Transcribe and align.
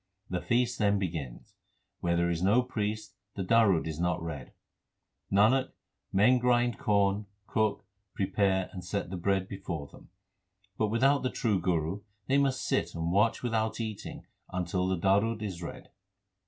The 0.31 0.41
feast 0.41 0.79
then 0.79 0.97
begins. 0.97 1.53
Where 1.99 2.15
there 2.15 2.31
is 2.31 2.41
no 2.41 2.63
priest 2.63 3.13
the 3.35 3.43
darud 3.43 3.85
is 3.85 3.99
not 3.99 4.19
read: 4.19 4.51
Nanak, 5.31 5.73
men 6.11 6.39
grind 6.39 6.79
corn, 6.79 7.27
cook, 7.45 7.85
prepare, 8.15 8.71
and 8.73 8.83
set 8.83 9.11
the 9.11 9.15
bread 9.15 9.47
before 9.47 9.85
them; 9.85 10.09
But 10.75 10.87
without 10.87 11.21
the 11.21 11.29
true 11.29 11.61
Guru 11.61 12.01
they 12.25 12.39
must 12.39 12.65
sit 12.65 12.95
and 12.95 13.11
watch 13.11 13.43
without 13.43 13.79
eating 13.79 14.25
until 14.51 14.87
the 14.87 14.97
darud 14.97 15.43
is 15.43 15.61
read. 15.61 15.91